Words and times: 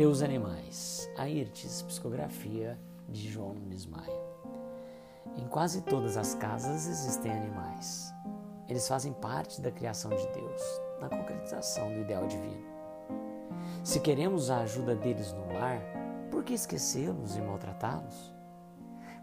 Teus 0.00 0.22
animais. 0.22 1.10
Airtes, 1.14 1.82
psicografia 1.82 2.80
de 3.06 3.28
João 3.28 3.52
Nunes 3.52 3.84
Maia. 3.84 4.18
Em 5.36 5.46
quase 5.46 5.82
todas 5.82 6.16
as 6.16 6.34
casas 6.34 6.86
existem 6.86 7.30
animais. 7.30 8.10
Eles 8.66 8.88
fazem 8.88 9.12
parte 9.12 9.60
da 9.60 9.70
criação 9.70 10.10
de 10.10 10.26
Deus, 10.28 10.62
na 11.02 11.10
concretização 11.10 11.92
do 11.92 12.00
ideal 12.00 12.26
divino. 12.26 12.64
Se 13.84 14.00
queremos 14.00 14.50
a 14.50 14.60
ajuda 14.60 14.96
deles 14.96 15.34
no 15.34 15.52
lar, 15.52 15.82
por 16.30 16.44
que 16.44 16.54
esquecê-los 16.54 17.36
e 17.36 17.42
maltratá-los? 17.42 18.34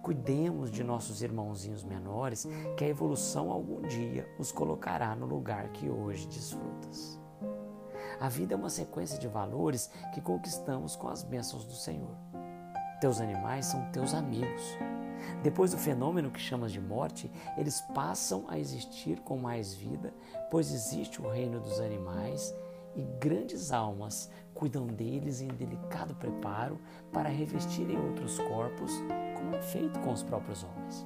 Cuidemos 0.04 0.70
de 0.70 0.84
nossos 0.84 1.24
irmãozinhos 1.24 1.84
menores, 1.84 2.48
que 2.78 2.86
a 2.86 2.88
evolução 2.88 3.52
algum 3.52 3.82
dia 3.82 4.32
os 4.38 4.52
colocará 4.52 5.16
no 5.16 5.26
lugar 5.26 5.70
que 5.70 5.90
hoje 5.90 6.28
desfrutas. 6.28 7.20
A 8.20 8.30
vida 8.30 8.56
é 8.56 8.58
uma 8.58 8.70
sequência 8.70 9.20
de 9.20 9.28
valores 9.28 9.92
que 10.14 10.22
conquistamos 10.22 10.96
com 10.96 11.08
as 11.08 11.24
bênçãos 11.24 11.64
do 11.66 11.74
Senhor. 11.74 12.16
Teus 13.00 13.22
animais 13.22 13.68
são 13.68 13.92
teus 13.92 14.14
amigos. 14.14 14.78
Depois 15.44 15.72
do 15.72 15.78
fenômeno 15.78 16.32
que 16.32 16.40
chamas 16.40 16.72
de 16.72 16.82
morte, 16.82 17.32
eles 17.58 17.82
passam 17.94 18.46
a 18.48 18.58
existir 18.58 19.20
com 19.22 19.38
mais 19.38 19.74
vida, 19.74 20.14
pois 20.50 20.72
existe 20.72 21.22
o 21.22 21.30
reino 21.30 21.60
dos 21.60 21.80
animais 21.80 22.56
e 22.96 23.04
grandes 23.20 23.72
almas 23.72 24.32
cuidam 24.54 24.88
deles 24.88 25.42
em 25.42 25.50
delicado 25.50 26.16
preparo 26.16 26.80
para 27.14 27.30
revestirem 27.30 28.00
outros 28.00 28.40
corpos, 28.40 28.92
como 29.36 29.56
é 29.56 29.62
feito 29.62 30.00
com 30.00 30.12
os 30.12 30.24
próprios 30.24 30.64
homens. 30.64 31.06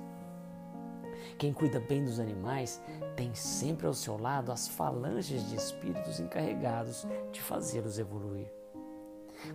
Quem 1.41 1.52
cuida 1.52 1.80
bem 1.80 2.05
dos 2.05 2.20
animais 2.20 2.80
tem 3.16 3.34
sempre 3.34 3.88
ao 3.88 3.95
seu 3.95 4.16
lado 4.16 4.52
as 4.52 4.68
falanges 4.68 5.50
de 5.50 5.55
espíritos 5.55 6.20
encarregados 6.20 7.08
de 7.31 7.41
fazê-los 7.41 7.98
evoluir. 7.98 8.45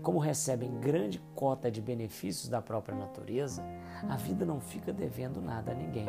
Como 0.03 0.19
recebem 0.19 0.81
grande 0.81 1.23
cota 1.37 1.71
de 1.71 1.81
benefícios 1.81 2.49
da 2.49 2.61
própria 2.61 2.99
natureza, 2.99 3.63
a 4.09 4.17
vida 4.17 4.45
não 4.45 4.61
fica 4.61 4.93
devendo 4.93 5.41
nada 5.41 5.71
a 5.71 5.75
ninguém. 5.77 6.09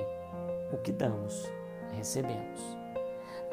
O 0.74 0.78
que 0.78 0.92
damos, 0.92 1.46
recebemos. 1.92 2.60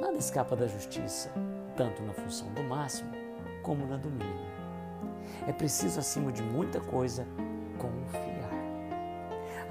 Nada 0.01 0.17
escapa 0.17 0.57
da 0.57 0.67
justiça, 0.67 1.31
tanto 1.77 2.03
na 2.03 2.15
função 2.15 2.51
do 2.55 2.63
máximo 2.63 3.13
como 3.63 3.87
na 3.87 3.99
do 3.99 4.09
mínimo. 4.09 4.51
É 5.47 5.53
preciso, 5.53 6.01
acima 6.01 6.33
de 6.33 6.43
muita 6.43 6.81
coisa, 6.81 7.27
confiar. 7.79 8.34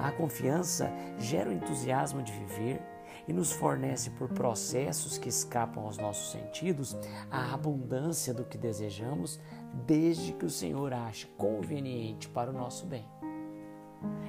A 0.03 0.11
confiança 0.11 0.91
gera 1.17 1.49
o 1.49 1.53
entusiasmo 1.53 2.21
de 2.21 2.33
viver 2.33 2.81
e 3.25 3.31
nos 3.31 3.53
fornece 3.53 4.09
por 4.09 4.27
processos 4.27 5.17
que 5.17 5.29
escapam 5.29 5.85
aos 5.85 5.97
nossos 5.97 6.33
sentidos 6.33 6.93
a 7.31 7.53
abundância 7.53 8.33
do 8.33 8.43
que 8.43 8.57
desejamos, 8.57 9.39
desde 9.85 10.33
que 10.33 10.45
o 10.45 10.49
Senhor 10.49 10.91
ache 10.91 11.27
conveniente 11.37 12.27
para 12.27 12.51
o 12.51 12.53
nosso 12.53 12.85
bem. 12.85 13.07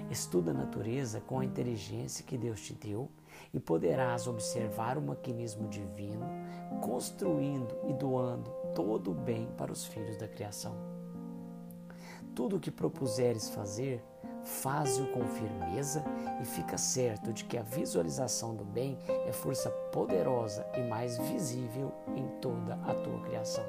Estuda 0.09 0.53
a 0.53 0.55
natureza 0.55 1.21
com 1.21 1.41
a 1.41 1.45
inteligência 1.45 2.25
que 2.25 2.39
Deus 2.39 2.61
te 2.61 2.73
deu 2.73 3.11
e 3.53 3.59
poderás 3.59 4.29
observar 4.29 4.97
o 4.97 5.03
maquinismo 5.03 5.69
divino 5.69 6.25
construindo 6.81 7.77
e 7.89 7.93
doando 7.95 8.49
todo 8.77 9.11
o 9.11 9.15
bem 9.15 9.49
para 9.57 9.73
os 9.73 9.85
filhos 9.85 10.17
da 10.19 10.29
criação. 10.29 10.77
Tudo 12.33 12.59
o 12.59 12.61
que 12.61 12.71
propuseres 12.71 13.49
fazer, 13.49 14.05
faze-o 14.45 15.07
com 15.09 15.25
firmeza 15.27 16.05
e 16.41 16.45
fica 16.45 16.77
certo 16.77 17.33
de 17.33 17.45
que 17.45 17.57
a 17.57 17.63
visualização 17.63 18.55
do 18.55 18.65
bem 18.65 18.99
é 19.27 19.33
força 19.33 19.71
poderosa 19.93 20.67
e 20.77 20.81
mais 20.83 21.19
visível 21.19 21.93
em 22.15 22.27
toda 22.41 22.75
a 22.85 22.95
tua 22.95 23.21
criação. 23.21 23.65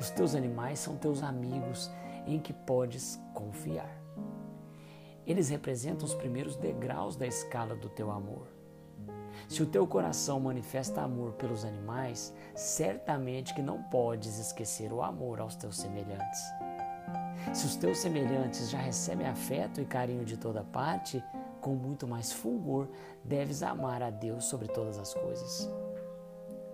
Os 0.00 0.10
teus 0.10 0.34
animais 0.34 0.78
são 0.78 0.96
teus 0.96 1.22
amigos 1.22 1.90
em 2.26 2.38
que 2.38 2.52
podes 2.52 3.20
confiar. 3.34 3.90
Eles 5.26 5.48
representam 5.48 6.06
os 6.06 6.14
primeiros 6.14 6.56
degraus 6.56 7.16
da 7.16 7.26
escala 7.26 7.74
do 7.74 7.88
teu 7.88 8.10
amor. 8.10 8.46
Se 9.46 9.62
o 9.62 9.66
teu 9.66 9.86
coração 9.86 10.40
manifesta 10.40 11.02
amor 11.02 11.32
pelos 11.32 11.64
animais, 11.64 12.34
certamente 12.54 13.54
que 13.54 13.62
não 13.62 13.82
podes 13.84 14.38
esquecer 14.38 14.92
o 14.92 15.02
amor 15.02 15.40
aos 15.40 15.54
teus 15.54 15.76
semelhantes. 15.78 16.40
Se 17.52 17.66
os 17.66 17.76
teus 17.76 17.98
semelhantes 17.98 18.70
já 18.70 18.78
recebem 18.78 19.26
afeto 19.26 19.80
e 19.80 19.84
carinho 19.84 20.24
de 20.24 20.36
toda 20.36 20.62
parte, 20.62 21.22
com 21.60 21.74
muito 21.74 22.06
mais 22.06 22.32
fulgor 22.32 22.88
deves 23.24 23.62
amar 23.62 24.02
a 24.02 24.10
Deus 24.10 24.44
sobre 24.44 24.68
todas 24.68 24.98
as 24.98 25.12
coisas. 25.14 25.68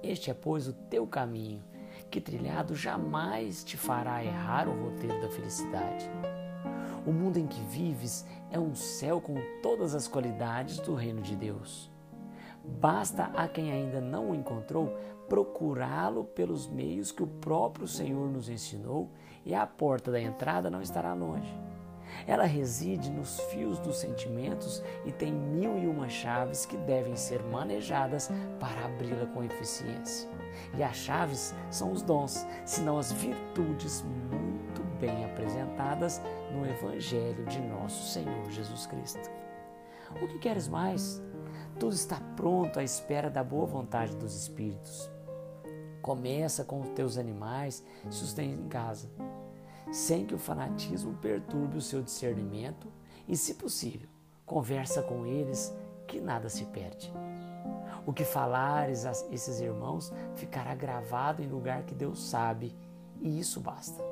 Este 0.02 0.30
é, 0.30 0.34
pois, 0.34 0.68
o 0.68 0.72
teu 0.72 1.06
caminho, 1.06 1.62
que 2.10 2.20
trilhado 2.20 2.74
jamais 2.74 3.64
te 3.64 3.76
fará 3.76 4.22
errar 4.22 4.68
o 4.68 4.84
roteiro 4.84 5.20
da 5.22 5.30
felicidade. 5.30 6.10
O 7.06 7.12
mundo 7.12 7.38
em 7.38 7.46
que 7.46 7.60
vives 7.62 8.26
é 8.50 8.58
um 8.58 8.74
céu 8.74 9.20
com 9.20 9.36
todas 9.62 9.94
as 9.94 10.06
qualidades 10.06 10.78
do 10.78 10.94
reino 10.94 11.22
de 11.22 11.36
Deus. 11.36 11.90
Basta 12.80 13.24
a 13.34 13.46
quem 13.46 13.72
ainda 13.72 14.00
não 14.00 14.30
o 14.30 14.34
encontrou 14.34 14.96
procurá-lo 15.28 16.24
pelos 16.24 16.66
meios 16.66 17.10
que 17.10 17.22
o 17.22 17.26
próprio 17.26 17.86
Senhor 17.86 18.30
nos 18.30 18.48
ensinou 18.48 19.10
e 19.44 19.54
a 19.54 19.66
porta 19.66 20.10
da 20.10 20.20
entrada 20.20 20.70
não 20.70 20.82
estará 20.82 21.12
longe. 21.14 21.52
Ela 22.26 22.44
reside 22.44 23.10
nos 23.10 23.40
fios 23.50 23.78
dos 23.78 23.96
sentimentos 23.96 24.82
e 25.04 25.12
tem 25.12 25.32
mil 25.32 25.78
e 25.78 25.86
uma 25.86 26.08
chaves 26.08 26.64
que 26.64 26.76
devem 26.76 27.16
ser 27.16 27.42
manejadas 27.42 28.30
para 28.60 28.84
abri-la 28.84 29.26
com 29.26 29.42
eficiência. 29.42 30.28
E 30.76 30.82
as 30.82 30.96
chaves 30.96 31.54
são 31.70 31.92
os 31.92 32.02
dons, 32.02 32.46
senão 32.64 32.98
as 32.98 33.12
virtudes 33.12 34.02
muito 34.02 34.82
bem 35.00 35.24
apresentadas 35.24 36.22
no 36.52 36.64
Evangelho 36.66 37.44
de 37.46 37.60
nosso 37.60 38.12
Senhor 38.12 38.50
Jesus 38.50 38.86
Cristo. 38.86 39.30
O 40.22 40.28
que 40.28 40.38
queres 40.38 40.68
mais? 40.68 41.20
Tudo 41.78 41.94
está 41.94 42.20
pronto 42.36 42.78
à 42.78 42.82
espera 42.82 43.30
da 43.30 43.42
boa 43.42 43.66
vontade 43.66 44.16
dos 44.16 44.34
Espíritos. 44.34 45.10
Começa 46.00 46.64
com 46.64 46.80
os 46.80 46.88
teus 46.90 47.16
animais, 47.18 47.82
tens 48.34 48.38
em 48.38 48.68
casa 48.68 49.08
sem 49.94 50.26
que 50.26 50.34
o 50.34 50.38
fanatismo 50.38 51.14
perturbe 51.14 51.76
o 51.76 51.82
seu 51.82 52.02
discernimento 52.02 52.88
e, 53.28 53.36
se 53.36 53.54
possível, 53.54 54.08
conversa 54.44 55.02
com 55.02 55.24
eles 55.24 55.72
que 56.06 56.20
nada 56.20 56.48
se 56.48 56.64
perde. 56.66 57.12
O 58.04 58.12
que 58.12 58.24
falares 58.24 59.06
a 59.06 59.12
esses 59.30 59.60
irmãos 59.60 60.12
ficará 60.34 60.74
gravado 60.74 61.42
em 61.42 61.46
lugar 61.46 61.84
que 61.84 61.94
Deus 61.94 62.28
sabe, 62.28 62.76
e 63.20 63.38
isso 63.38 63.60
basta. 63.60 64.02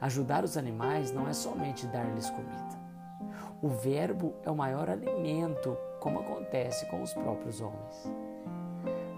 Ajudar 0.00 0.44
os 0.44 0.56
animais 0.56 1.12
não 1.12 1.28
é 1.28 1.32
somente 1.32 1.86
dar-lhes 1.86 2.28
comida. 2.28 2.77
O 3.60 3.66
verbo 3.66 4.34
é 4.44 4.50
o 4.50 4.56
maior 4.56 4.88
alimento, 4.88 5.76
como 5.98 6.20
acontece 6.20 6.86
com 6.86 7.02
os 7.02 7.12
próprios 7.12 7.60
homens. 7.60 8.08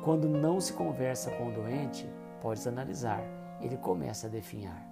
Quando 0.02 0.30
não 0.30 0.58
se 0.58 0.72
conversa 0.72 1.30
com 1.32 1.48
o 1.48 1.52
doente, 1.52 2.08
podes 2.40 2.66
analisar, 2.66 3.22
ele 3.60 3.76
começa 3.76 4.28
a 4.28 4.30
definhar. 4.30 4.82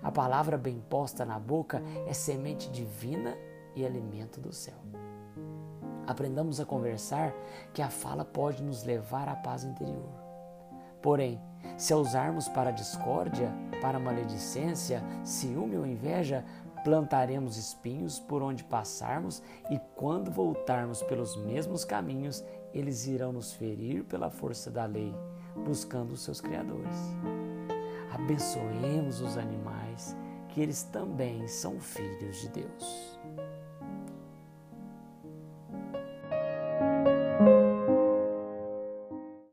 A 0.00 0.12
palavra 0.12 0.56
bem 0.56 0.80
posta 0.88 1.24
na 1.24 1.36
boca 1.36 1.82
é 2.06 2.12
semente 2.12 2.70
divina 2.70 3.36
e 3.74 3.84
alimento 3.84 4.40
do 4.40 4.52
céu. 4.52 4.78
Aprendamos 6.06 6.60
a 6.60 6.64
conversar, 6.64 7.34
que 7.74 7.82
a 7.82 7.90
fala 7.90 8.24
pode 8.24 8.62
nos 8.62 8.84
levar 8.84 9.28
à 9.28 9.34
paz 9.34 9.64
interior. 9.64 10.14
Porém, 11.02 11.40
se 11.76 11.92
a 11.92 11.96
usarmos 11.96 12.48
para 12.48 12.70
discórdia, 12.70 13.52
para 13.80 13.98
maledicência, 13.98 15.02
ciúme 15.24 15.76
ou 15.76 15.86
inveja, 15.86 16.44
plantaremos 16.84 17.56
espinhos 17.56 18.18
por 18.18 18.42
onde 18.42 18.64
passarmos 18.64 19.42
e 19.70 19.78
quando 19.94 20.30
voltarmos 20.30 21.02
pelos 21.02 21.36
mesmos 21.36 21.84
caminhos, 21.84 22.44
eles 22.72 23.06
irão 23.06 23.32
nos 23.32 23.52
ferir 23.52 24.04
pela 24.04 24.30
força 24.30 24.70
da 24.70 24.84
lei, 24.84 25.14
buscando 25.64 26.12
os 26.12 26.22
seus 26.22 26.40
criadores. 26.40 26.96
Abençoemos 28.12 29.20
os 29.20 29.36
animais, 29.36 30.16
que 30.48 30.60
eles 30.60 30.82
também 30.82 31.46
são 31.46 31.80
filhos 31.80 32.40
de 32.40 32.48
Deus. 32.48 33.18